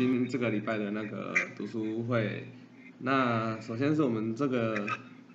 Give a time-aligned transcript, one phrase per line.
[0.00, 2.48] 今这个礼拜的那个读书会，
[3.00, 4.88] 那首先是我们这个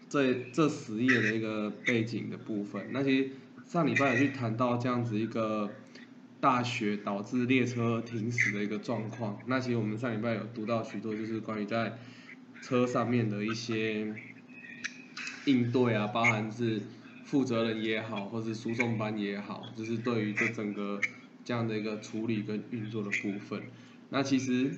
[0.10, 2.88] 这这十页的一个背景的部分。
[2.90, 3.30] 那其实
[3.68, 5.70] 上礼拜有去谈到这样子一个
[6.40, 9.38] 大雪导致列车停驶的一个状况。
[9.46, 12.00] 那其实我们上礼拜有读到许多就是关于在
[12.64, 14.16] 车上面的一些
[15.46, 16.82] 应对啊，包含是
[17.24, 21.00] 负责人也好，或是输送班也好，就是对于这整个
[21.44, 23.62] 这样的一个处理跟运作的部分。
[24.10, 24.72] 那其实，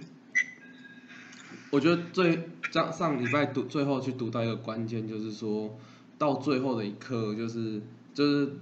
[1.70, 5.78] 我觉得最上上礼拜读最后去读到一个关键，就是说
[6.18, 7.82] 到最后的一刻，就是
[8.14, 8.54] 就是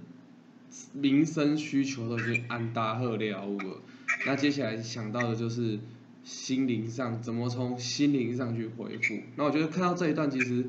[0.92, 3.80] 民生需求都已经安搭赫了了。
[4.26, 5.78] 那接下来想到的就是
[6.24, 9.20] 心灵上怎么从心灵上去回复。
[9.36, 10.68] 那我觉得看到这一段，其实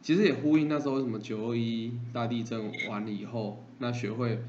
[0.00, 4.42] 其实也呼应那时候什么九二一大地震完了以后，那学会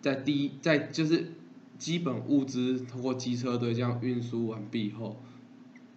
[0.00, 1.32] 在第一在就是。
[1.78, 5.22] 基本物资通过机车队这样运输完毕后，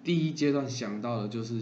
[0.04, 1.60] 第一阶段想到的就是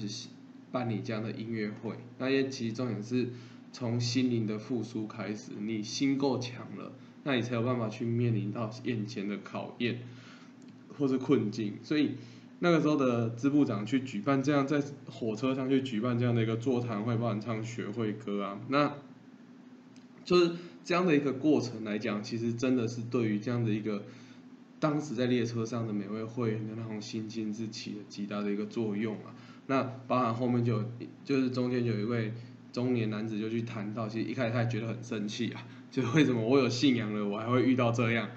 [0.72, 1.96] 办理这样的音乐会。
[2.18, 3.30] 那些其实重点是
[3.72, 6.92] 从心灵的复苏开始，你心够强了，
[7.24, 10.02] 那你才有办法去面临到眼前的考验
[10.98, 11.76] 或是困境。
[11.82, 12.16] 所以
[12.60, 18.96] 那个时候的支部长去举办这样在火车上去举办这样的一个座谈会，包含唱学会歌啊，那
[20.26, 20.52] 就是。
[20.84, 24.04] 这样的一个过程来讲，其实真的是对于这样的一个
[24.80, 29.36] 当时在列车上的每位会员的那种心境是起了极大的一个作用啊。
[29.68, 30.84] 那包含后面就
[31.24, 32.34] 就是中间有一位
[32.74, 38.30] 中年男子就去谈到，其实一开始他也觉得很生气啊，就是为什么我有信仰了，我还会遇到这样？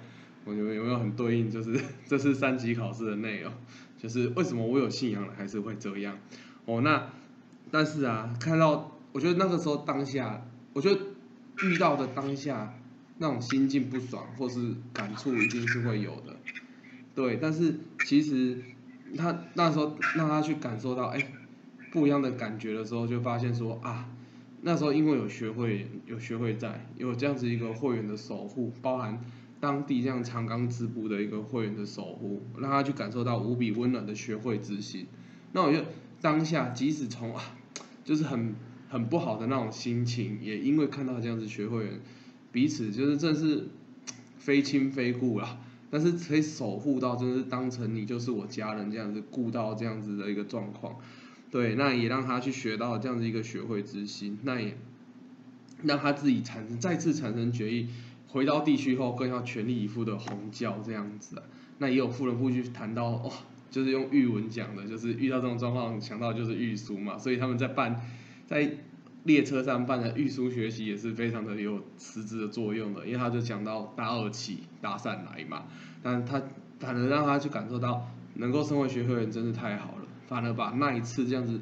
[0.45, 1.49] 我觉得有没有很对应？
[1.49, 3.51] 就是 这是三级考试的内容，
[3.97, 6.19] 就是为什么我有信仰了还是会这样？
[6.65, 7.09] 哦，那
[7.71, 10.99] 但是啊，看到我觉得那个时候当下，我觉得。
[11.61, 12.73] 遇到的当下
[13.19, 16.35] 那种心境不爽或是感触一定是会有的，
[17.13, 17.37] 对。
[17.37, 18.57] 但是其实
[19.15, 21.23] 他那时候让他去感受到哎
[21.91, 24.09] 不一样的感觉的时候，就发现说啊
[24.61, 29.23] 那时候因为有学会有学会在有这样子一个会员的守护，包含
[29.59, 35.05] 当地这样长冈支部的一个会员的守护，让他去感受到无比温暖的学会之心。
[35.51, 35.85] 那我觉得
[36.19, 37.43] 当下即使从啊
[38.03, 38.55] 就是很。
[38.93, 41.99] 很不好的那种心情，也因为看到这样子学会员
[42.51, 43.67] 彼此就是真是
[44.37, 45.57] 非亲非故啦，
[45.89, 50.97] 但是可以守护到，真是当成你就是我家人这样子顾到这样子的一个状况，
[51.49, 54.77] 对，那也让他去学到这样子一个学会之心，那也
[55.81, 57.87] 让他自己产生再次产生决议，
[58.27, 61.41] 回到地区后更要全力以赴的红教这样子，
[61.79, 63.31] 那也有富人部去谈到哦，
[63.71, 67.99] 就是用玉文讲的，就是遇到这种状况想到就是玉书嘛，所以他们在办。
[68.53, 68.69] 在
[69.23, 75.63] 列车上办的预书学习也是非常的有实质的作用的，因为他就讲到大二起大三来嘛，
[76.03, 76.39] 但他
[76.79, 81.59] 反而让他去感受到能够身为学会员真是太好了，反而把那一次这样子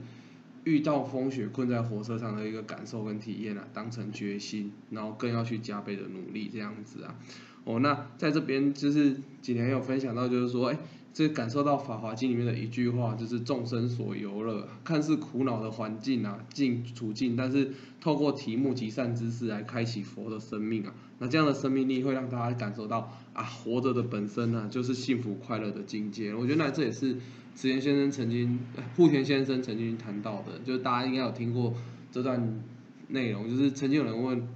[0.66, 7.16] 遇到风雪困在火车上的一个感受跟体验啊，当成决心，然后更要去加倍的努力这样子啊。
[7.64, 10.78] 哦，那在这边就是几年有分享到，就是说，哎。
[11.14, 26.34] 这感受到《法华经》里面的一句话，就是众生所游乐，看似苦恼的环境啊，境处境，但是透过题目及善知识来开启佛的生命啊，那这样的生命力会让大家感受到啊，活着的本身呢，就是幸福快乐的境界。
[26.34, 27.18] 我觉得那这也是
[27.56, 28.60] 慈田先生曾经，
[28.96, 31.74] 户田先生曾经谈到的，就是大家应该有听过
[32.10, 32.62] 这段
[33.10, 34.48] 内容，就是曾经有人问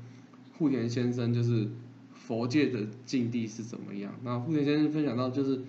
[0.58, 1.68] 户田先生，就是
[2.14, 4.14] 佛界的境地是怎么样？
[4.24, 5.60] 那户田先生分享到就是。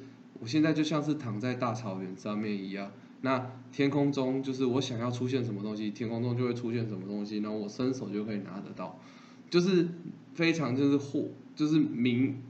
[0.40, 2.92] 我现在就像是躺在大草原上面一样，
[3.22, 8.98] 那天空中就是我想要出现什么东西，天空中就会出现什么东西，然后我伸手就可以拿得到，
[9.48, 9.88] 就是
[10.34, 12.42] 非常就是豁就是明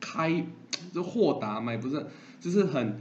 [0.00, 0.46] 开
[0.92, 2.06] 就豁达嘛，也不是
[2.40, 2.98] 就是很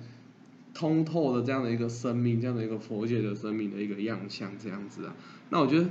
[0.73, 5.15] 通透的这样的一个生命，这样的一个佛界的生命的一个样相这样子啊。
[5.49, 5.87] 那我觉得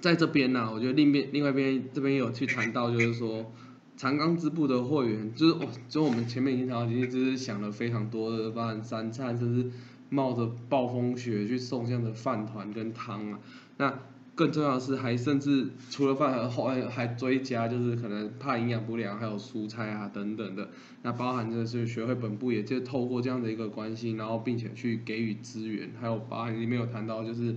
[0.00, 3.52] 在这边呢，我觉得另边另外一边这边有去谈到，就是说。
[3.96, 9.70] 长冈支部的会员，就是哦，就我们前面已经谈到，其实就是想了非常多的，包含三餐，甚至
[10.10, 13.40] 冒着暴风雪去送这样的饭团跟汤啊。
[13.78, 13.98] 那
[14.34, 20.68] 更重要的是，还甚至除了饭团，后还还追加，就是可能怕营养不良，还有蔬菜啊等等的。
[21.02, 27.56] 那包含就是学会本部，也就透过这样的一个关系，然后并且去给予资源，还有包含里面有谈到，就是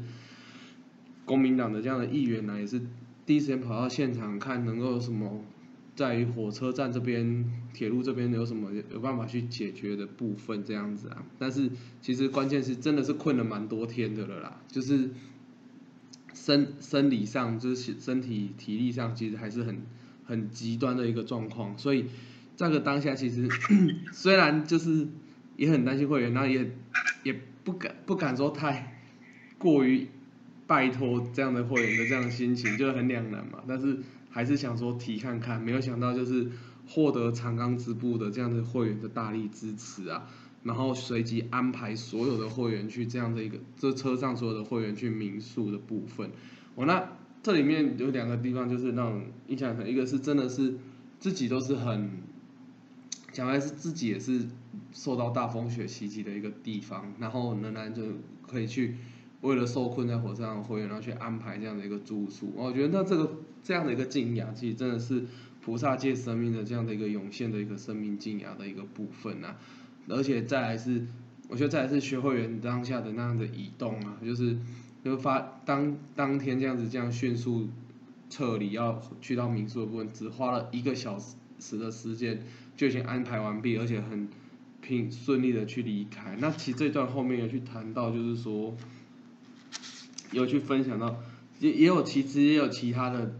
[1.25, 2.81] 公民党的这样的议员呢，也是
[3.25, 5.43] 第一时间跑到现场看能够有什么。
[5.99, 7.43] 在于火车站这边、
[7.73, 11.25] 铁路这边有什么有办法去解决的部分这样子啊？
[11.37, 11.69] 但是
[11.99, 15.09] 其实关键是真的是困了蛮多天的了啦，就是
[16.33, 19.81] 生生理上就是身体体力上其实还是很
[20.23, 22.05] 很极端的一个状况，所以
[22.55, 23.49] 这个当下其实
[24.13, 25.05] 虽然就是
[25.57, 26.71] 也很担心会员，那也
[27.23, 29.01] 也不敢不敢说太
[29.57, 30.07] 过于
[30.65, 33.61] 拜托这样的会员的这样的心情，就很两难嘛。
[33.67, 33.97] 但是
[34.29, 36.49] 还是想说提看看，没有想到就是
[36.87, 40.27] 获得长冈支部的这样的会员的大力支持啊，
[40.63, 46.31] 然后随即安排所有的会员去这样的一个这车上所有的会员去民宿的部分。
[46.75, 47.09] 我那
[47.41, 50.77] 这里面有两个地方就是让种印象很，一个是真的是
[51.19, 52.09] 自己都是很
[53.31, 54.45] 讲来是自己也是
[54.91, 58.03] 受到大风雪袭击的一个地方，然后仍然就
[58.47, 58.95] 可以去
[59.41, 62.51] 为了受困在火车上的会员，然后去安排这样的一个住宿。
[62.55, 63.31] 我觉得那这个
[63.63, 65.25] 这样的一个敬仰，其实真的是
[65.61, 69.57] 菩萨界生命的这样的一个涌现的一个生命敬仰的一个部分啊。
[70.07, 71.05] 而且再来是，
[71.47, 74.57] 我觉得再来是学会员当下的那样的移动啊，就是。
[75.01, 77.69] 就发当当天这样子这样迅速
[78.29, 81.17] 撤离，要去到民宿的部分，只花了一个小
[81.57, 82.43] 时的时间
[82.75, 84.27] 就已经安排完毕，而且很
[84.81, 86.35] 平顺利的去离开。
[86.41, 88.75] 那其实这段后面有去谈到，就是说
[90.33, 91.23] 有去分享到，
[91.61, 93.33] 也也有其实也有其他的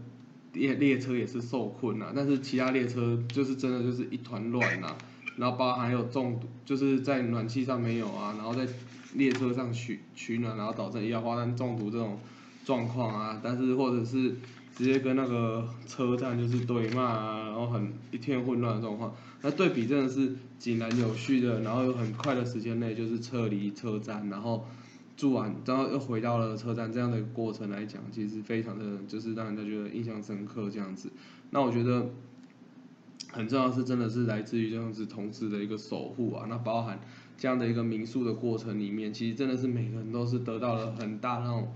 [0.52, 4.96] 列列车也是受困呐，但是其他列车就是真的就是一团乱呐，
[5.36, 8.66] 然后包含有中毒，就是在暖气上没有啊，然后在。
[9.14, 12.16] 列车上取取暖，然后导致一氧化碳中毒这种
[12.64, 14.36] 状况啊，但是或者是
[14.76, 19.12] 直接跟那个车站就是对骂啊，然后很一片混乱的状况，
[19.42, 24.64] 那对比真的是井然有序的，然后有很快的时间内就是撤离车站，然后
[25.20, 31.10] 住完，然后又回到了车站这样的过程来讲，其实非常的就是让人家觉得印象深刻这样子。
[31.50, 32.08] 那我觉得
[33.30, 36.98] 很重要是真的是来自于这样子同事的一个守护啊，那包含。
[37.36, 41.72] 这样的一个民宿的过程里面，其实真的是每个人都是得到了很大那种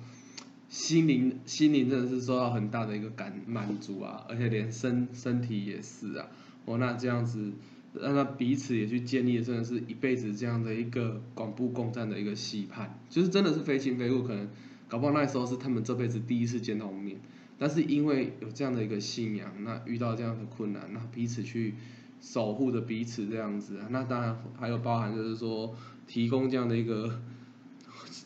[0.68, 6.28] 心灵心灵真的是受到很大的一个感满足啊，而且连身身体也是啊，
[6.66, 7.52] 哦那这样子
[8.00, 14.48] 让他彼此也去建立真的是一辈子这样的一个广布共战的一个期盼，就是真的是非亲非故，可能
[14.88, 17.18] 搞不好那时候是他们这辈子第一次见到面，
[17.58, 21.74] 但是因为有这样的一个信仰，那遇到这样的困难，那彼此去。
[22.20, 25.76] 守护着彼此这样子，那当然还有包含就是说
[26.06, 27.20] 提供这样的一个，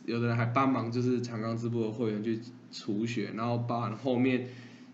[0.05, 2.39] 有的人还帮忙就是长冈支部的会员去
[2.71, 4.47] 除雪，然后包含后面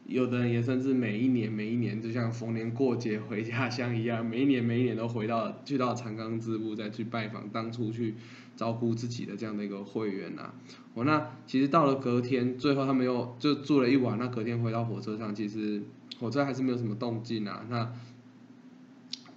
[0.06, 8.15] 有的人也甚至每一年每一年就像逢年过节回家乡一样，每一年每一年都回到去到长冈支部再去拜访当初去
[8.56, 10.53] 照顾自己的这样的一个会员呐。
[10.95, 15.83] 哦，那其实到了隔天，最后他们又就住了一晚，那隔天回到火车上，其实
[16.19, 17.93] 火车还是没有什么动静啊，那。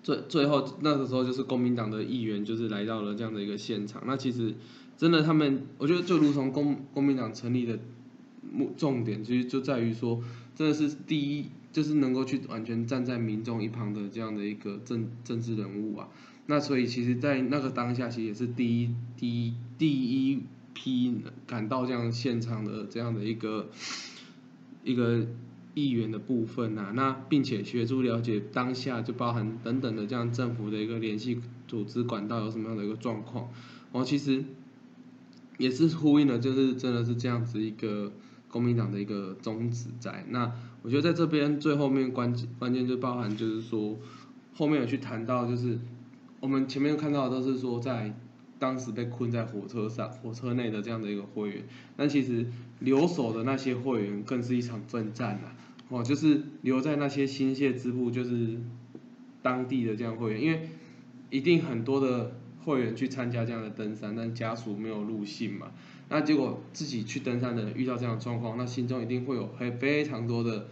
[0.04, 4.02] 最最后那个时候就是国民党的议员就是来到了这样的一个现场。
[4.06, 4.56] 那其实
[4.96, 7.78] 真的他们，我觉得就如同公国民党成立的
[8.52, 10.22] 目重点，其实就在于说，
[10.56, 16.10] 真的是第一就是能够去完全站在民众一旁的这样的一个政政治人物啊。
[16.46, 21.16] 那所以其实，在那个当下，其实也是第一第一第一批
[21.46, 23.70] 赶到这样现场的这样的一个
[24.84, 25.27] 一个。
[25.77, 33.51] 议员的部分呐，那并且协助了解当下就包含等等的这样政府的一个联系组织管道有什么样的一个状况，
[33.92, 34.44] 哦，其实
[35.60, 38.12] 也是呼应了，就是真的是这样子一个
[38.50, 40.25] 国民党的一个宗旨在。
[40.30, 40.51] 那
[40.82, 43.98] 我觉得在这边最后面关键关键就包含就是说
[44.54, 45.80] 后面有去谈到就是
[46.39, 48.13] 我们前面看到都是说在
[48.60, 51.63] 当时被困在火车上火车内的这样的一个会员，
[51.96, 52.48] 但其实
[52.80, 55.51] 留守的那些会员更是一场奋战呐。
[55.89, 58.58] 哦，就是留在那些新泻支部，就是
[59.42, 60.70] 当地的这样会员，因为
[61.30, 62.36] 一定很多的
[62.66, 65.72] 会员去参加这样的登山，但家属没有入信嘛，
[66.10, 70.68] 那结果自己去登山的人遇到这样的状况，那心中一定会有很非常多的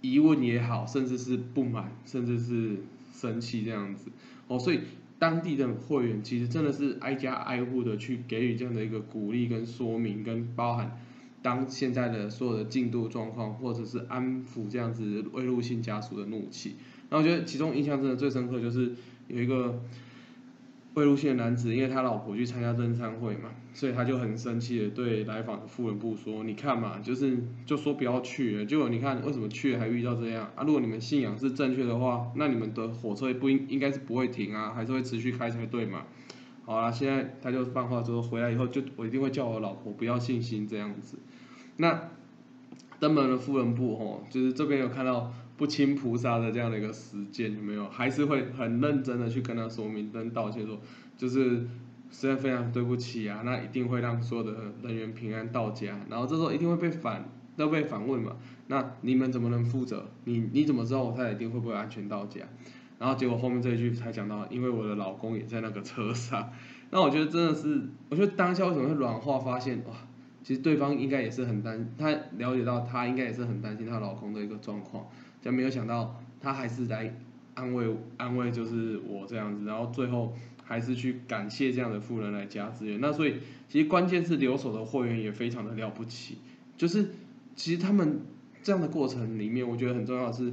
[0.00, 2.76] 疑问也好，甚至是不满，甚至是
[3.12, 4.10] 生气这样子。
[4.46, 4.80] 哦，所以
[5.18, 11.00] 当地的会员其实真的是挨家挨户的去给予这样的一个鼓励跟说明，跟包含。
[11.40, 16.74] 当现在的所有的进度状况，或者是安抚这样子未入性家属的怒气，
[17.10, 18.92] 那我觉得其中印象真的最深刻就是
[19.28, 19.80] 有一个
[20.94, 30.64] 未入性的男子，因为他老婆去参加登山会嘛，所以他就很生气的对来访的妇人部说：“你看嘛，就是就说不要去了，结果你看为什么去了还遇到这样啊？
[30.64, 36.04] 如果你们信仰是正确的话，那你们的火车不应应该是不会停啊，还是会持续开才对嘛。”
[36.66, 41.18] 好了，现在他就放话说回来以后就我一定会叫我老婆不要信心这样子。
[41.76, 42.10] 那
[42.98, 47.86] 登门的夫人部吼，就是这边有看到不亲菩萨的这样的一个实践有没有？
[47.90, 50.80] 还是会很认真的去跟他说明跟道歉说，
[51.16, 51.66] 就是
[52.10, 56.00] 实在非常对不起啊，那一定会让所有的人员平安到家。
[56.08, 58.36] 然后这时候一定会被反都被反问嘛，
[58.68, 60.06] 那你们怎么能负责？
[60.24, 62.42] 你你怎么知道我太太一定会不会安全到家？
[62.98, 66.50] 然后结果后面这一句才讲到，因为我的老公也在那个车上。
[66.90, 69.94] 那我觉得真的是，我觉得当下为什么会软化，发现哇，
[70.42, 75.06] 其实对方应该也是很担，他了解到她应该也是很担心她老公的一个状况，
[75.42, 77.14] 但没有想到他还是来
[77.54, 83.00] 安慰安慰，就是我这样子，然后最后还是去感谢这样的富人来加资源。
[83.00, 83.36] 那所以
[83.68, 86.38] 其实关键是留守的会员也非常的了不起，
[86.76, 87.10] 就是
[87.56, 88.20] 其实他们
[88.62, 90.52] 这样的过程里面，我觉得很重要的是。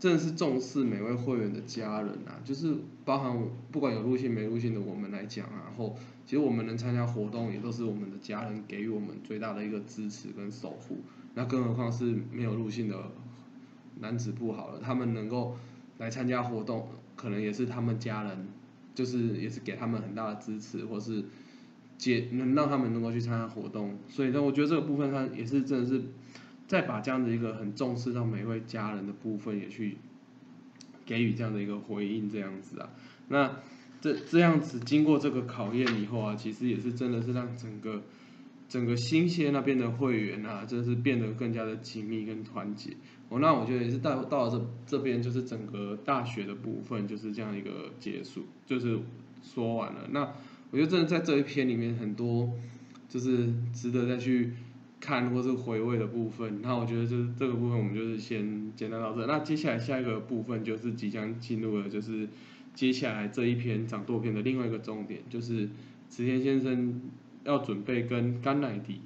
[0.00, 3.38] 真的是重视每位会员的家人啊，就是包含
[3.70, 5.94] 不管有入信没入信的我们来讲啊，然后
[6.24, 11.00] 其实我们能参加活动，也都是我们的家人给予我们最大的一个支持跟守护。
[11.34, 12.96] 那更何况是没有入信的
[14.00, 15.56] 男子不好了，他们能够
[15.98, 18.48] 来参加活动，可能也是他们家人，
[18.94, 21.24] 就是也是给他们很大的支持，或是
[21.96, 23.96] 解能让他们能够去参加活动。
[24.08, 26.02] 所以呢，我觉得这个部分他也是真的是。
[26.70, 29.96] 再把这样的一个很重视到每位家人的部分也去
[31.04, 32.90] 给予这样的一个回应，这样子啊，
[33.26, 33.56] 那
[34.00, 38.04] 这这样子经过这个考验以后啊，其实也是真的是让整个
[38.68, 42.92] 整个新鲜那边的会员啊，真的是变得更加的紧密跟团结。
[43.30, 48.98] 哦，那我觉得也是到到了这这边就是整个大学的部分就是这样一个结束，就是
[49.42, 50.00] 说完了。
[50.10, 50.34] 那
[50.70, 52.52] 我觉得真的在这一篇里面很多
[53.08, 54.52] 就是值得再去。
[55.02, 59.26] 看或是回味的部分，那我觉得就是这个部分，我们就是先简单到这。
[59.26, 62.28] 那接下来下一个部分就是即将进入了，就是
[62.74, 65.70] 接下来这一篇掌舵篇的另外一个重点，就是
[66.10, 67.00] 池田先生
[67.44, 69.00] 要准备跟甘乃迪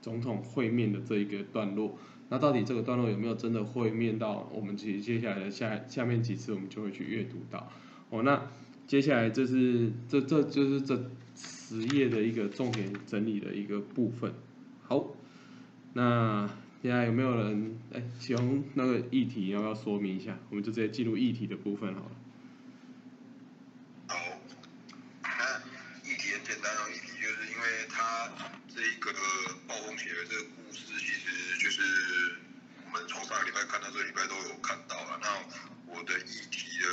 [0.00, 1.98] 总统会面的这一个段落。
[2.32, 4.48] 那到底这个段落有没有真的会面到？
[4.54, 7.70] 我们其实接下来的下下面几次我们就会去阅读到。
[8.08, 8.42] 哦，那
[8.86, 14.32] 接下来这是这这就是这十页的一个重点整理的一个部分。
[14.80, 15.08] 好。
[15.92, 16.48] 那
[16.80, 20.38] 现在有没有人哎，其中那个议题要不要说明一下？
[20.48, 22.12] 我们就直接进入议题的部分好了。
[33.82, 35.18] 那这礼拜都有看到了。
[35.20, 35.28] 那
[35.92, 36.86] 我的议题的，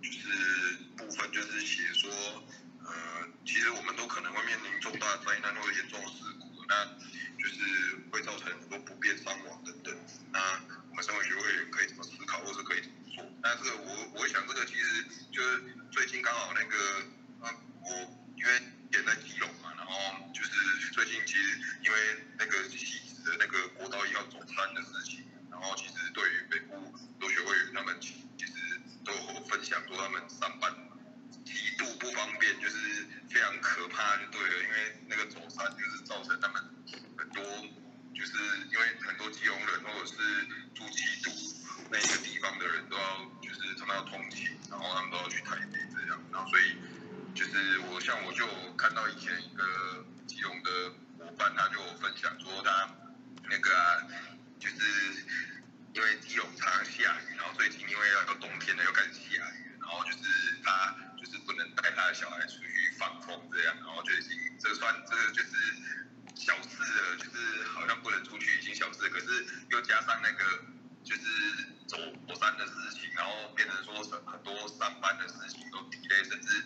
[0.00, 2.10] 就是部分就是写说，
[2.86, 6.88] 呃，其实我们都可能会面临重大灾难或严重事故，那。
[7.36, 7.60] 就是
[8.10, 9.94] 会造成很多不便、伤亡等等。
[10.32, 10.40] 那
[10.88, 13.22] 我们身为学会员可以怎么思考，或是可以怎么做？
[13.42, 16.76] 那这个我我想，这个其实就是最近刚好那个，
[17.42, 17.90] 呃，我
[18.36, 19.14] 因为也在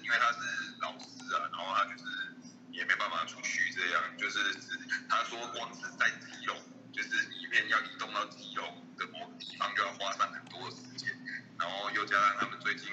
[0.03, 0.39] 因为他是
[0.81, 2.05] 老师啊，然后他就是
[2.71, 4.55] 也没办法出去这样，就是
[5.09, 6.57] 他说光是在基隆，
[6.93, 11.09] 就是一片要移动到基隆的某个地方就要花上很多时间，
[11.59, 12.89] 然后又加上他们最近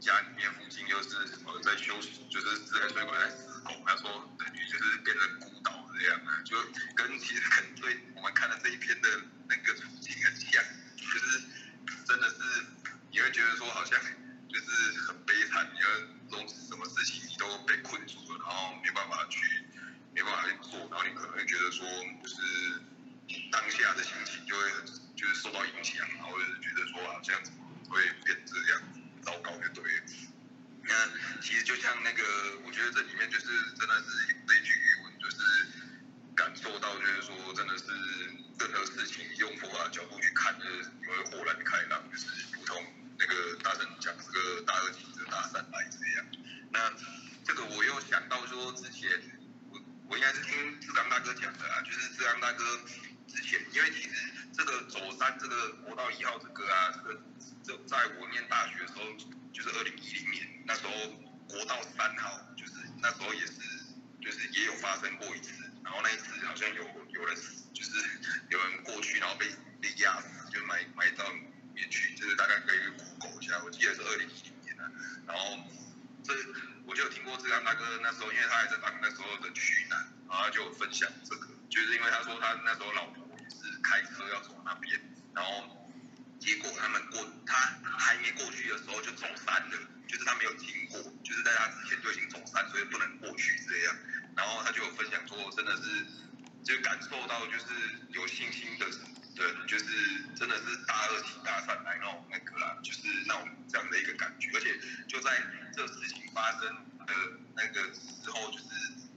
[0.00, 1.94] 家里面附近又是什么在修，
[2.30, 5.80] 就是自来水管在施工，他说等于就是变成孤岛。
[5.96, 6.60] 这样啊，就
[6.96, 9.08] 跟其实跟对我们看的这一篇的
[9.48, 10.62] 那个处境很像，
[10.96, 11.40] 就是
[12.04, 12.36] 真的是
[13.12, 13.98] 你会觉得说好像
[14.48, 15.86] 就是很悲惨，你要
[16.48, 19.40] 什么事情你都被困住了，然后没办法去
[20.14, 21.86] 没办法去做，然后你可能会觉得说
[22.22, 22.36] 就是
[23.50, 24.62] 当下的心情就会
[25.16, 28.82] 就是受到影响，然后就是觉得说好像怎么会变这样
[29.22, 29.84] 糟糕就对。
[30.82, 30.92] 那
[31.40, 32.22] 其实就像那个，
[32.66, 33.46] 我觉得这里面就是
[33.78, 35.36] 真的是这一句语文就是。
[36.36, 37.84] 感受到就是说，真的是
[38.58, 42.84] 任何事情用佛法的角度去看，就是你会豁然开朗，就是如同
[43.16, 45.88] 那个大神讲这个大二级的大三来
[49.70, 52.64] 我我应该是听志刚大哥讲的啊，就是志刚大哥
[53.26, 54.10] 之前，因为其实
[54.52, 57.20] 这个走山这个国道一号这个啊，这个
[57.62, 59.02] 这在我念大学的时候，
[59.52, 60.92] 就是二零一零年那时候
[61.48, 63.54] 国道三号，就是那时候也是
[64.20, 65.52] 就是也有发生过一次。
[65.84, 67.36] 然后那一次好像有有人
[67.74, 67.90] 就是
[68.48, 69.46] 有人过去，然后被
[69.82, 71.40] 被压死，就埋埋到里
[71.74, 74.90] 面去，就是大概可以 Google 一下，我记得是二零一零年啊，
[75.26, 75.58] 然后
[76.22, 76.32] 这
[76.86, 79.98] 我就有听过志刚大哥那时候，因为他还在当那时候的区男，
[80.28, 85.00] 然后他就有分享这个，就是因为他说他那时候老婆也是开车要走那边，
[85.34, 85.88] 然后
[86.38, 87.56] 结果他们过他
[87.98, 93.96] 还没过去的时候就走山了，就是他没有经过，就是在他之前就已经走山，所以不能过去这样。
[94.36, 96.04] 然后他就有分享说，真的是
[96.64, 97.66] 就感受到就是
[98.10, 98.86] 有信心的
[99.34, 99.86] 对，就是
[100.36, 104.50] 真的是大二起大三来那种那个啦，就是那种这样的一个感觉。
[104.54, 105.42] 而且就在
[105.74, 106.60] 这事情发生
[107.06, 107.14] 的
[107.54, 108.64] 那个时候，就是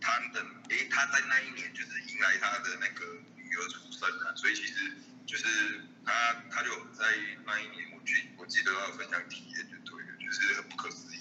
[0.02, 4.92] 他的诶，他在那一年就是迎来他的那个女儿出生了，所以其实
[5.26, 7.06] 就是他他就在
[7.46, 11.20] 那一年，我记我记得要分享体验就对了，就是很不可思议。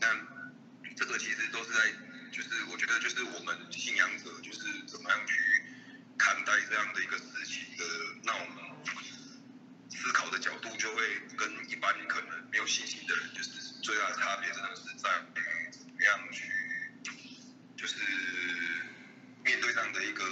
[0.00, 0.16] 但
[0.96, 1.92] 这个其实都是在。
[2.32, 5.34] 就是我觉得，就是我们信仰者，就是怎么样去
[6.16, 7.84] 看待这样的一个事情的
[8.24, 8.56] 那我们
[10.02, 13.50] 思考的角度，就会跟一般可能没有信心的人，就是
[13.82, 16.50] 最大的差别，真的是在于怎么样去，
[17.76, 17.94] 就是
[19.44, 20.24] 面对这样的一个，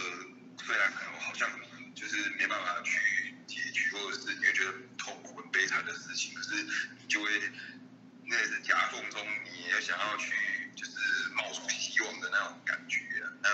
[0.59, 1.49] 虽然可能我好像
[1.95, 6.65] 就是没办法去解决，或者是你会觉得痛苦、很悲惨的事情，可是
[6.99, 7.31] 你就会
[8.25, 10.33] 那是夹缝中，你也想要去。
[10.77, 13.51] 就是冒出希望的那种感觉啊，那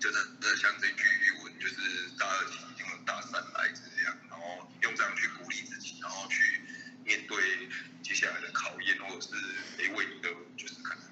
[0.00, 2.44] 就是那像这句语文，就是大二
[3.08, 6.60] 大三来这样，然后用这样去鼓励自己，然后去
[7.04, 7.68] 面对
[8.02, 9.34] 接下来的考验，或者是
[9.78, 11.02] 诶为你的就是可能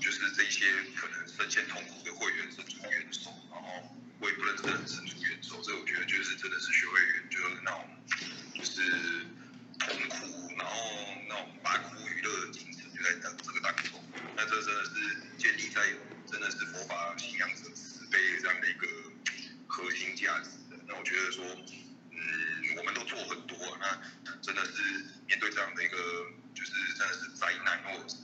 [0.00, 7.84] 就是这些可能深陷痛苦的会员伸出援手，然后为不认识的人伸出援手，这我觉得就是真的是学会员，就是那种
[8.54, 9.26] 就是
[9.80, 10.74] 痛苦，然后
[11.28, 13.10] 那种把苦娱乐的精神就在
[13.42, 14.00] 这个当中。
[14.36, 14.90] 那这真的是
[15.36, 15.82] 建立在
[16.30, 18.86] 真的是佛法信仰者慈悲这样的一个
[19.66, 20.82] 核心价值的。
[20.86, 21.44] 那我觉得说，
[22.10, 24.00] 嗯，我们都做很多，那
[24.40, 25.96] 真的是面对这样的一个
[26.54, 28.16] 就是真的是灾难或者是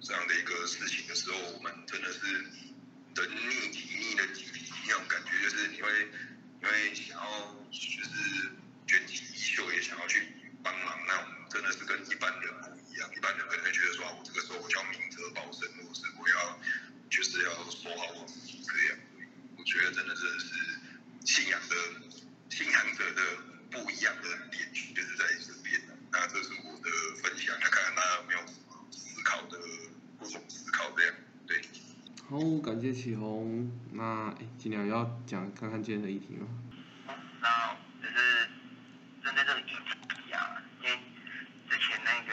[0.00, 4.46] 这样的一个事情的时候，我们真的是人逆己逆的己
[4.86, 6.08] 那种感觉，就是你会
[6.62, 8.52] 因为想要就是
[8.86, 10.26] 卷起衣袖也想要去
[10.62, 13.10] 帮忙，那种真的是跟一般人不一样。
[13.14, 15.00] 一般人可能会觉得说，我这个时候我就要明。
[15.34, 16.58] 保身，或是我要，
[17.10, 18.98] 就是要说好我自己这样。
[19.56, 20.54] 我觉得真的是是
[21.26, 21.76] 信仰的
[22.48, 23.22] 信仰者的
[23.70, 25.80] 不一样的点，就是在这边。
[26.10, 29.58] 那这是我的分享，那看看大家有没有什么思考的
[30.18, 31.14] 不同思考这样。
[31.46, 31.62] 对。
[32.30, 33.66] 好，感谢启宏。
[33.90, 36.46] 那尽量要讲看看今天的议题吗？
[37.42, 38.46] 那就是
[39.20, 40.96] 针对这个议题啊，因为
[41.68, 42.32] 之前那个。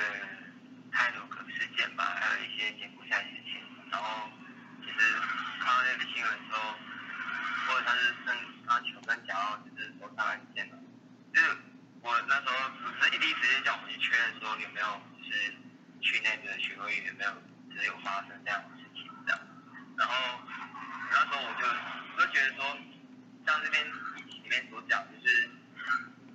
[0.92, 3.58] 泰鲁克事件吧，还有一些柬埔寨事情。
[3.92, 4.30] 然后
[4.82, 4.98] 其实
[5.60, 6.74] 看到那个新闻的时候，
[7.66, 10.78] 或者他是跟刚球跟讲到就是谋杀案件嘛，
[11.34, 11.58] 就是
[12.02, 12.54] 我那时候
[13.02, 15.54] 只是一第一时间叫我们去确认说有没有就是
[16.02, 17.32] 去那个学会有没有
[17.70, 19.40] 就是有发生这样的事情这样。
[19.98, 20.14] 然后
[21.12, 21.68] 那时候我就
[22.18, 22.66] 我就觉得说，
[23.46, 25.50] 像这边里面所讲就是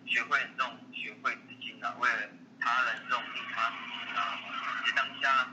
[0.06, 2.28] 学会这种学会之心啊，为了
[2.60, 3.72] 他人这种利他。
[4.12, 4.36] 啊，
[4.82, 5.48] 其实当下，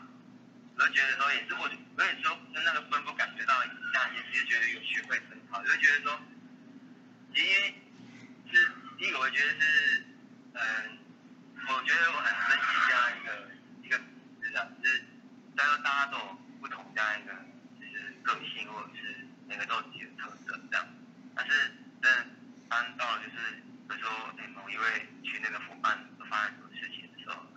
[0.76, 1.62] 我就觉得说也是，我
[1.96, 6.20] 我也说跟那个分不感觉到一下，也其实觉得有学会很好，就会觉得说，
[7.36, 7.82] 因为
[8.52, 10.04] 是第一个，我觉得是，
[10.56, 10.98] 嗯，
[11.70, 13.50] 我觉得我很珍惜这样一个
[13.82, 13.96] 一个
[14.44, 15.06] 是这样，就是
[15.56, 17.32] 虽然说大家都有不同这样一个
[17.80, 20.86] 就是个性或者是每个都有自己的特色这样，
[21.34, 22.26] 但是真的
[22.68, 24.12] 当到了就是比如说
[24.54, 25.98] 某一位去那个伙伴
[26.30, 27.48] 发生什么事情的时候。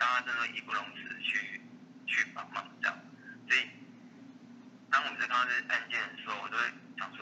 [0.00, 1.60] 大家真的义不容辞去
[2.06, 2.98] 去帮忙这样，
[3.46, 3.68] 所以
[4.90, 6.64] 当我们在看到这案件的时候，我都会
[6.96, 7.20] 想说，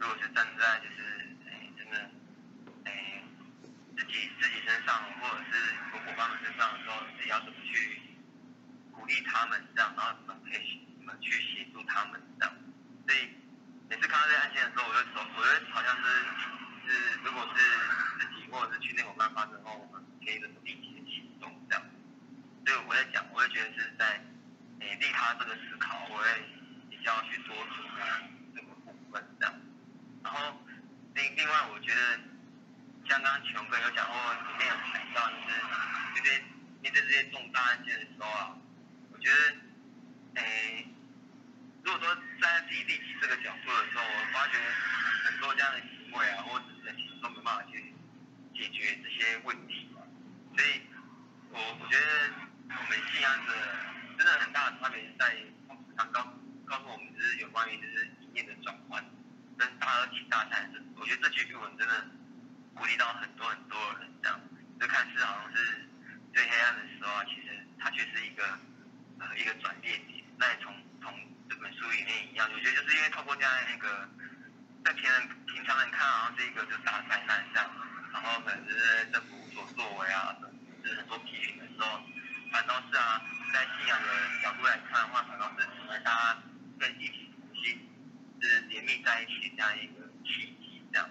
[0.00, 0.98] 如果是站在就是
[1.46, 2.10] 诶真的
[2.90, 3.22] 诶
[3.96, 5.54] 自己自己身上，或者是
[5.94, 8.02] 有伙伴们身上的时候，自己要怎么去
[8.90, 12.52] 鼓励他们这样，然后怎么可以怎么去协助他们这样。
[13.06, 13.30] 所以
[13.88, 16.02] 每次看到这案件的时候，我就说，我觉得好像是
[16.90, 17.62] 是如果是
[18.18, 21.84] 自己或者是去那伙伴发生后，我们可以怎么立即的行动这样。
[22.64, 24.22] 所以我在讲，我会觉得是在
[24.78, 26.24] 诶利他这个思考，我会
[26.88, 27.84] 比较去多做
[28.54, 29.52] 这个部分这样。
[30.22, 30.62] 然后
[31.14, 32.20] 另另外，我觉得
[33.04, 35.58] 像刚刚琼哥有讲过，里面有谈到就是
[36.14, 36.44] 这些
[36.82, 38.58] 面对这些重大案件的时候啊，
[39.12, 40.86] 我觉得诶，
[41.82, 44.58] 如果说站在自己立起这个角度的时候，我发觉
[45.24, 47.94] 很多这样的行为啊，或者是其实都没办法去
[48.54, 50.02] 解决这些问题嘛。
[50.56, 50.82] 所以
[51.50, 52.50] 我我觉得。
[52.74, 53.52] 我们信仰者
[54.16, 55.36] 真的很大的差别是在，
[55.94, 56.24] 他告
[56.64, 59.04] 告诉我们就是有关于就是理念的转换，
[59.58, 60.80] 跟大而起大三的。
[60.96, 62.06] 我觉得这句语文真的
[62.74, 64.40] 鼓励到很多很多人，这样
[64.80, 65.84] 就看似好像是
[66.32, 68.42] 最黑暗的时候，其实它却是一个
[69.18, 70.24] 呃一个转变点。
[70.38, 71.12] 那也从从
[71.48, 74.08] 这本书里面一样，我觉得就是因为透过这样的那个，
[74.84, 77.70] 在平人平常人看好像是一个就是大灾难这样，
[78.12, 80.34] 然后可能就是政府无所作为啊，
[80.82, 82.02] 就是很多批评的时候，
[82.50, 83.20] 反倒是啊，
[83.52, 84.08] 在信仰的
[84.42, 86.42] 角度来看的话，反倒是成为大家
[86.80, 87.78] 跟一体同心，
[88.40, 91.08] 就是联密在一起这样一个契机这样，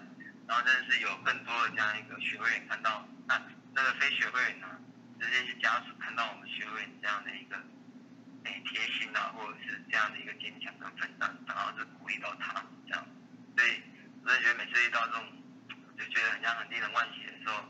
[0.48, 3.40] 然后真的是有更多的这样一个学会员看到，那
[3.74, 4.66] 那个非学会员呢，
[5.22, 7.54] 直接去家属看到我们学员这样的一个。
[8.42, 12.58] 诶贴心啊，或者是这样的一个坚强跟分担，然后是鼓励到他
[12.88, 13.06] 这样，
[13.54, 13.78] 所以
[14.18, 15.22] 我真的觉得每次遇到这种，
[15.96, 17.62] 就觉得很像很令人惋惜的时候，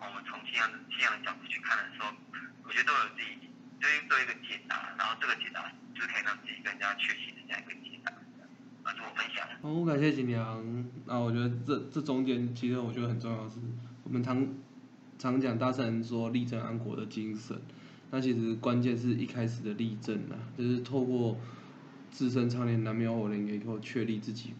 [0.00, 2.16] 我们从信仰信仰的角度去看的时候，
[2.64, 3.36] 我觉得都有自己
[3.76, 8.10] 就是都有一个解答，然后这个解答就可以让自己更加确信的这样一个解答，
[8.88, 9.44] 啊，自我分享。
[9.60, 10.64] 好，感谢锦良。
[11.04, 13.60] 那我觉得这这中间其实我觉得很重要的是，
[14.04, 14.40] 我们常
[15.20, 17.60] 常讲大圣说立正安国的精神。
[18.10, 21.36] 那其实关键是一开始的立正啊，就是透过
[22.10, 24.54] 自身常年难免偶然以后确立自己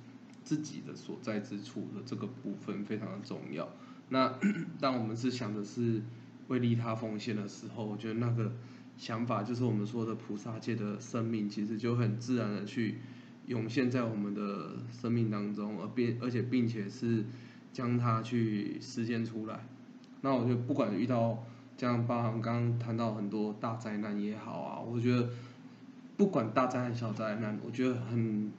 [0.44, 3.66] 自己的所在之处的这个部分非常的重要。
[4.10, 4.38] 那
[4.78, 6.02] 当我们是想的是
[6.48, 8.52] 为利他奉献的时候，我觉得那个
[8.98, 12.98] 想法就是我们说的菩萨界的生命，其实就很自然的去
[13.46, 17.24] 涌现在我们的生命当中，而并而且并且是
[17.72, 19.66] 将它去实践出来。
[20.22, 21.44] 那我觉得不管遇到。
[21.78, 25.30] 像包含刚刚谈到很多大灾难也好啊，我觉得
[26.18, 28.52] 不管大灾难小灾难，我觉得很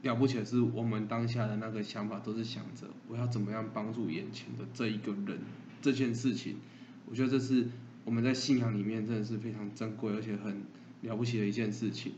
[0.00, 5.38] 了不起的是，我们当下的那个想法都是想着我要怎么样帮助眼前的这一个人
[5.82, 6.56] 这件事情，
[7.04, 7.68] 我觉得这是
[8.06, 10.62] 我们在信仰里面真的是非常珍贵而且很
[11.02, 12.14] 了不起的一件事情。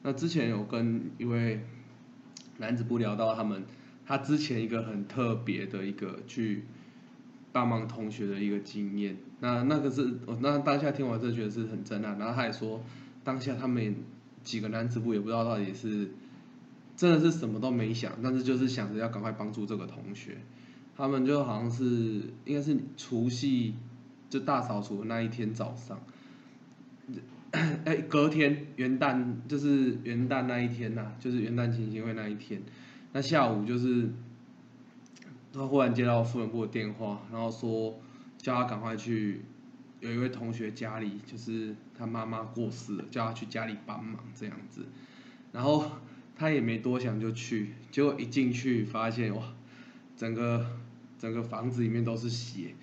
[0.00, 1.60] 那之前有跟一位
[2.56, 3.64] 男子不聊到他们，
[4.06, 6.64] 他之前一个很特别的一个去。
[7.54, 12.18] 帮忙同学的一个经验，那那个是我那当下听完真的觉得是很震撼。
[12.18, 12.82] 然后他也说，
[13.22, 13.94] 当下他们
[14.42, 16.10] 几个男子部也不知道到底是
[16.96, 20.38] 真的是什么都没想，但是就是想着要赶快帮助这个同学。
[20.96, 21.84] 他们就好像是
[22.44, 23.74] 应该是除夕
[24.28, 26.02] 就大扫除那一天早上，
[27.84, 32.60] 哎，隔天元旦就是元旦那一天呐，就是元旦庆行会那一天，
[33.12, 34.10] 那下午就是。
[35.56, 38.00] 他忽然接到妇人部的电话，然后说
[38.38, 39.42] 叫他赶快去，
[40.00, 44.84] 有一位同学家里就是他妈妈过世了，叫他去家里帮忙这样子。
[45.52, 45.84] 然后
[46.36, 49.54] 他也没多想就去，结果一进去发现哇，
[50.16, 50.66] 整个
[51.18, 52.74] 整个房子里面都是血，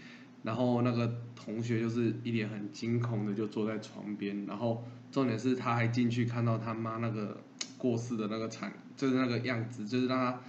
[0.44, 7.42] 然后那个同学就是一脸很惊恐的就坐在床边，然后重点是他还进去看到他妈那个
[7.78, 10.40] 过世的那个惨，就是那个样子，就是让他。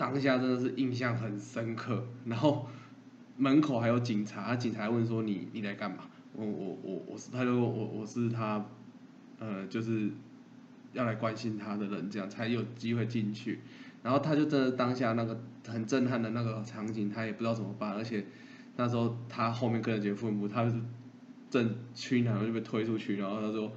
[0.00, 2.66] 当下真的是印象很深刻，然后
[3.36, 6.04] 门口还有警察，警察问说你你来干嘛？
[6.32, 8.64] 我我我我是他就我我是他，
[9.38, 10.10] 呃就是
[10.94, 13.60] 要来关心他的人，这样才有机会进去。
[14.02, 18.24] 然后他就真的当下那个很震撼的那个场景，他也不知道怎么办，而且
[18.76, 20.72] 那时候他后面跟着杰父母，他是
[21.50, 23.70] 正去哪就被推出去，然后他说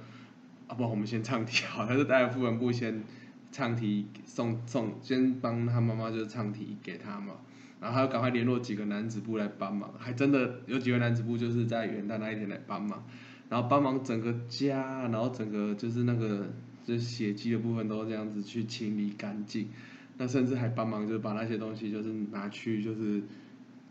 [0.68, 3.04] 啊不，我们先唱跳，他就带着副本部先。
[3.54, 7.34] 唱题送送，先帮他妈妈就是唱题给他嘛，
[7.80, 13.04] 然后他赶快联络几个男子部来帮忙，还真的有几个男子部就是在元旦那一天来帮忙，
[13.48, 16.50] 然后帮忙整个家，然后整个就是那个
[16.84, 19.68] 就血迹的部分都这样子去清理干净，
[20.18, 23.22] 那甚至还帮忙就是把那些东西就是拿去就是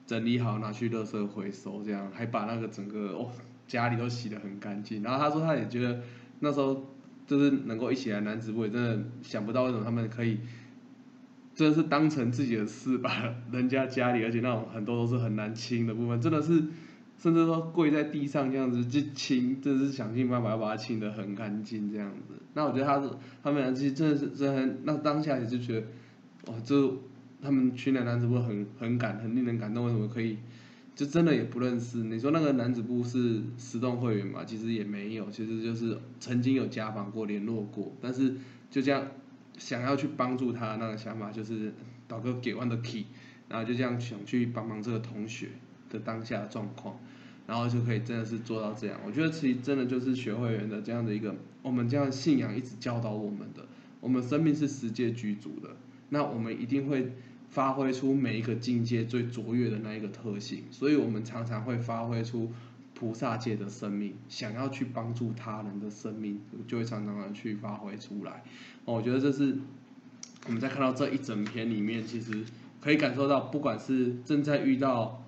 [0.06, 3.32] 整理好拿去垃圾回收这样，还把那个整个哦
[3.66, 6.02] 家里都洗得很干净，然后他说他也觉得
[6.42, 6.86] 那时候。
[7.26, 10.40] 就是能够一起来男子部，真的想不到为什么他们可以，
[11.56, 16.64] 真的是当成自己的事，把人家家里，而且那种很多都是很难清的部分，真的是，
[17.18, 22.34] 甚至说跪在地上这样子去清，真的是想尽办法要把它清得很干净这样子。
[22.54, 23.10] 那我觉得他是
[23.42, 27.04] 他们俩其实真的是真的，那当下也是觉得，哇，就
[27.42, 30.38] 他们群男男子部很很感很令人感动，为什么可以？
[30.96, 34.46] 就真的也不认识，你说那个男子部是十栋会员嘛？
[34.46, 38.36] 其实也没有，其实就是曾经有家访过、联络过，但是
[38.70, 39.08] 就这样
[39.58, 41.74] 想要去帮助他那个想法，就是
[42.08, 43.08] 导哥给完的 key，
[43.50, 45.50] 然后就这样想去帮忙这个同学
[45.90, 47.00] 的当下状况，
[47.48, 49.00] 然后就可以真的是做到这样。
[49.04, 53.66] 我觉得其实真的就是学会员的这样的一个，我们这样信仰一直教导我们的，
[54.00, 55.76] 我们生命是十界居主的，
[56.10, 57.14] 那我们一定会。
[57.54, 62.52] 发挥出每一个境界最卓越的那一个特性，所以我们常常会发挥出
[62.96, 68.44] 菩萨界的生命，想要去帮助他人的生命，就会常常的去发挥出来。
[68.86, 69.56] 我觉得这是
[70.48, 72.44] 我们在看到这一整篇里面，其实
[72.82, 75.24] 可以感受到，不管是正在遇到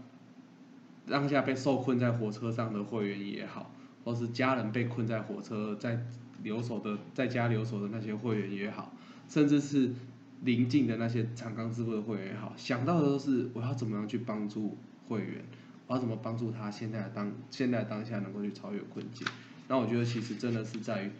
[1.08, 3.72] 当下被受困在火车上的会员也好，
[4.04, 6.04] 或是家人被困在火车在
[6.42, 8.92] 留守的在家留守的那些会员也好，
[9.30, 9.94] 甚至是
[10.44, 15.44] 邻近的那些长冈支付的会员也好，想到的都是我要怎么样去帮助会员，
[15.88, 19.26] 我要怎么帮助他现在当现在当下能够去超越困境。
[19.68, 21.12] 那我觉得其实真的是在于，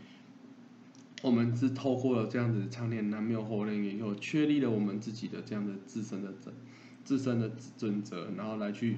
[1.24, 6.54] 我们是透过了这样子常年难没有后人以后，确立了我们自己的这样的自身的准
[7.04, 8.98] 自身的准则，然后来去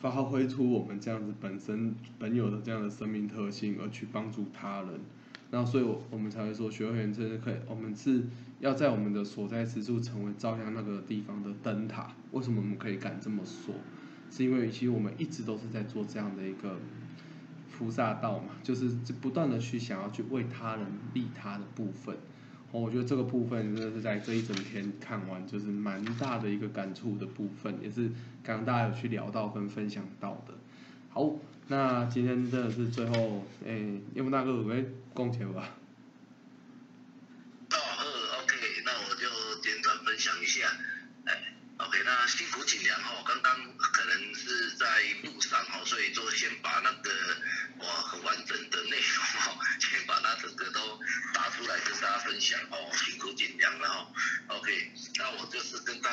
[0.00, 5.00] 发挥出我们这样子本身本有的这样的生命特性，而去帮助他人。
[5.50, 8.24] 然后所以，我我们才会说，学会员真的可以，我们是
[8.60, 12.12] 要在我们的所在之处成为照亮那个地方的灯塔。
[12.32, 13.74] 为什么我们可以敢这么说？
[14.30, 16.76] 是因为其实我们一直都是在做这样的一个。
[17.78, 18.88] 菩萨道嘛，就是
[19.20, 22.16] 不断的去想要去为他人利他的部分，
[22.72, 28.08] 哦，我觉得这个部分真的是在这一整天看完，就是蛮大的一个感触的部分，也是
[28.42, 30.54] 刚刚大家有去聊到跟分享到的。
[31.10, 31.30] 好，
[31.68, 35.68] 那今天真的是最后，诶，叶木大哥准备贡献吧？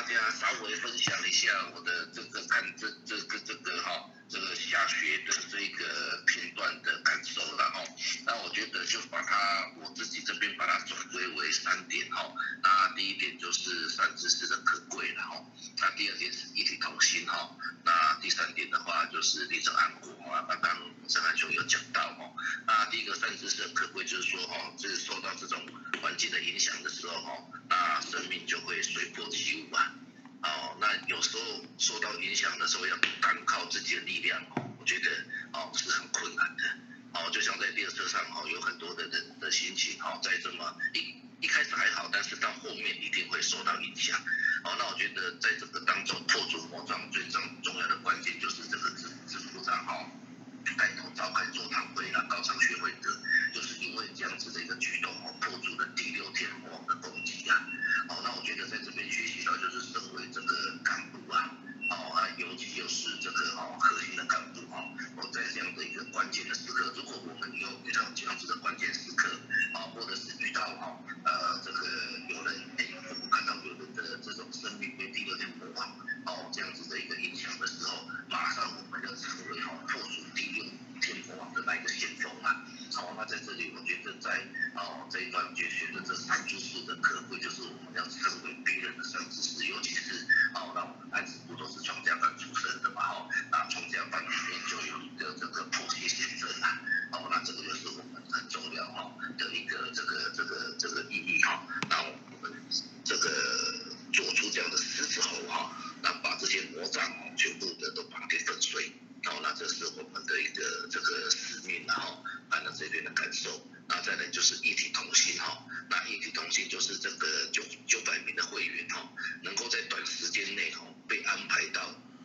[0.04, 2.73] 大家稍微分享一下我的这个看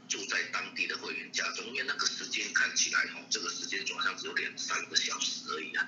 [0.09, 5.87] 住在当地的会员家中，因为那个时间看起来哈，这个时间好像只有两三个小时而已啊。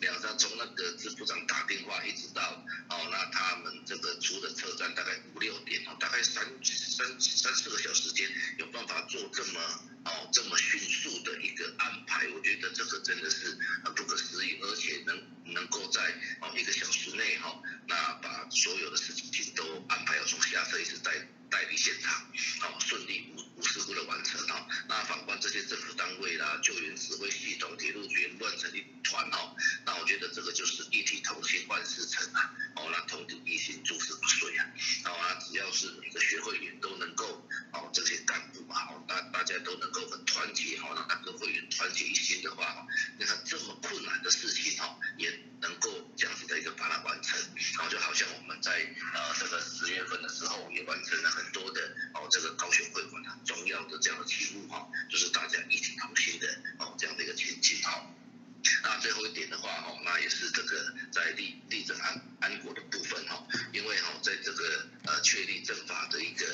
[0.00, 8.26] 两三从那个支部长打电话一直到哦，那他们这个出的车站大概五六点哦，大概三三三四个小时间，
[8.56, 9.60] 有办法做这么
[10.04, 16.00] 哦这么迅速的一个安排，我觉得这个真的是很不可思议，而且能能够在
[16.40, 21.12] 哦一个小时内哈，那把所有的事情都安排，要从下车一直在。
[21.50, 22.26] 代理现场，
[22.60, 24.66] 好顺利无无事故的完成哈。
[24.88, 29.54] 那反观这些政府单位啦、救援指挥系统、铁路局乱成一团哈。
[29.84, 32.54] 那我觉得这个就是一体同心万事成啊。
[32.76, 34.66] 哦，那同体一心诸事不遂啊。
[35.04, 42.86] 好啊，只要是每个学会员都能够，哦这些干部嘛，哦大大家都能够很团结哈，那各会员团结一心的话，
[43.18, 45.30] 你看这么困难的事情哈，也
[45.60, 47.38] 能够这样子的一个把它完成。
[47.76, 48.72] 然后就好像我们在
[49.14, 51.37] 呃这个十月份的时候也完成了。
[51.38, 51.80] 很多的
[52.14, 56.46] 哦，这个高雄会馆很重要的这样的题目哈，就是大家一起同心的
[56.78, 58.04] 哦这样的一个前景哈。
[58.82, 66.44] 那最后一点的话哈，那也是这个在立立正安安国的部分哈，因为哈在这个呃确立政法的一个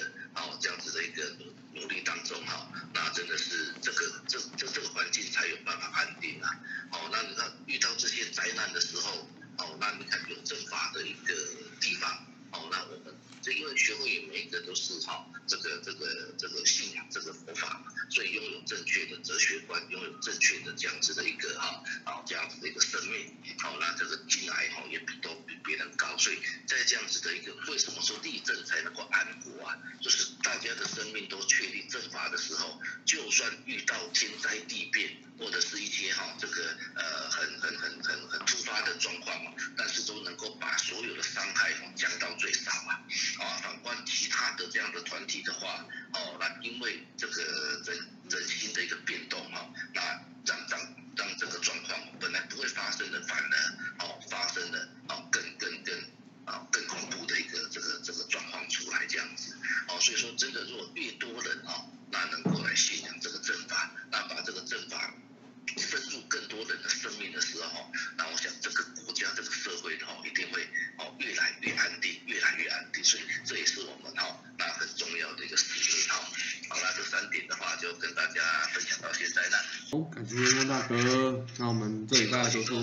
[46.84, 47.42] 对这个
[47.86, 47.96] 人
[48.28, 48.94] 人性的一个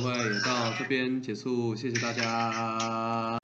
[0.01, 3.40] 会也到这边结束，谢谢大家。